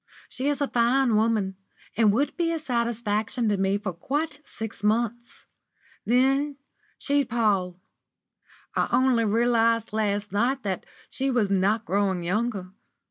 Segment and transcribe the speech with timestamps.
[0.29, 1.57] "She is a fine woman,
[1.95, 5.45] and would be a satisfaction to me for quite six months.
[6.07, 6.57] Then
[6.97, 7.79] she'd pall.
[8.75, 12.71] I only realised last night that she was not growing younger.